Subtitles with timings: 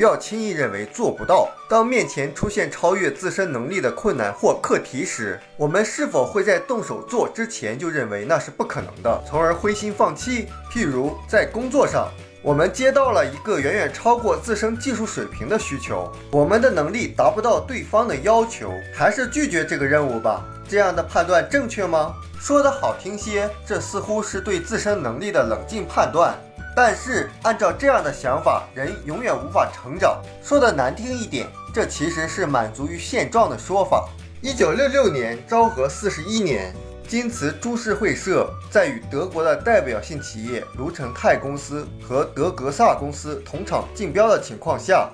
[0.00, 1.50] 不要轻易认为做不到。
[1.68, 10.48] 当面前出现超越自身能力的困难或课题时，我们是否会在动手做之前就认为那是不可能的，从而灰心放弃？
[10.72, 12.08] 譬如在工作上，
[12.42, 20.42] 我们接到了一个远远超过自身技术水平的需求，我们的能力达不到对方的要求，还是拒绝这个任务吧？
[20.66, 22.14] 这样的判断正确吗？
[22.40, 26.34] 说的好听些，这似乎是对自身能力的冷静判断。
[26.74, 30.22] 但是，按照这样的想法，人永远无法成长。
[30.42, 34.08] 说的难听一点，这其实是满足于现状的说法。
[34.40, 36.74] 一九六六年，昭和四十一年，
[37.06, 45.10] 京瓷株式会社在与德国的代表性企业卢成泰公司和德格萨公司同厂竞标的情况下。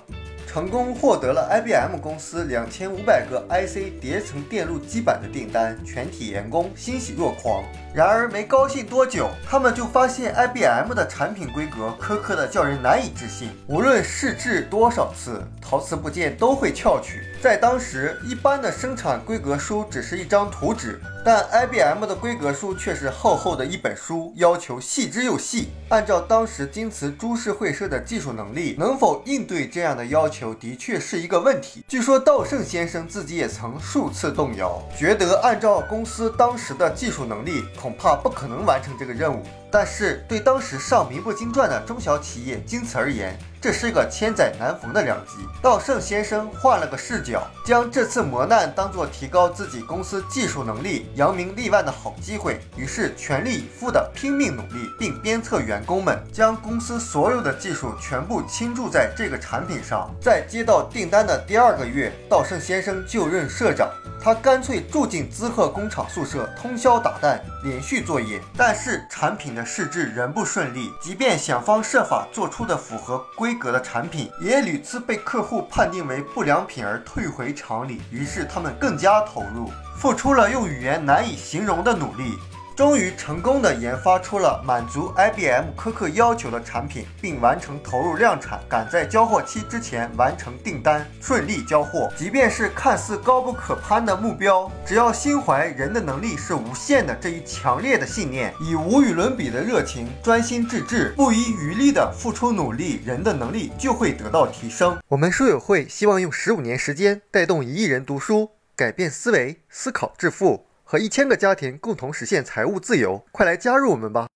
[0.46, 7.62] 成功获得了 IBM 公司两千五百个 IC 叠层电路基板的订单，全体员工欣喜若狂。
[7.92, 17.23] 然而没高兴多久，他们就发现 IBM 的产品规格苛刻的叫人难以置信，无论试制多少次，陶瓷部件都会翘曲。
[17.42, 21.01] 在当时，一般的生产规格书只是一张图纸。
[21.27, 25.71] 但 IBM 的规格书却是厚厚的一本书，要求细之又细。
[25.88, 31.85] 按照当时京瓷株式会社的技术能力，能否应对这样的要求，的确是一个问题。
[31.88, 39.43] 据说稻盛先生自己也曾数次动摇，觉得按照公司当时的技术能力，恐怕不可能完成这个任务。
[39.70, 45.32] 但是对当时尚名不经传的中小企业京瓷而言，这是个千载难逢的良机。
[45.60, 60.08] 道盛先生换了个视角，将这次磨难当作提高自己公司技术能力、扬名立万的好机会，于是全力以赴地拼命努力，并鞭策员工们将公司所有的技术全部倾注在这个产品上。
[60.20, 63.90] 在接到订单的第二个月，道盛先生就任社长。
[64.19, 68.41] 他干脆住进滋贺工厂宿舍，通宵达旦，连续作业。
[68.56, 78.00] 但是产品的试制仍不顺利，即便想方设法做出的符合规格的产品，也屡次被客户判定为不良品而退回厂里。
[78.10, 82.38] 于是他们更加投入，付出了用语言难以形容的努力。
[82.76, 92.12] 终于成功的研发出了满足 IBM 苛刻要求的产品，并完成投入量产，赶在交货期之前完成订单，顺利交货。
[92.19, 104.98] 即便是看似高不可攀的目标，只要心怀人的能力是无限的这一强烈的信念，以无与伦比的热情，专心致志，不遗余力的付出努力，人的能力就会得到提升。
[105.09, 110.66] 我们书友会希望用十五年时间带动一亿人读书，改变思维，思考致富。
[110.88, 114.24] 和一千个家庭共同实现财务自由，快来加入我们吧！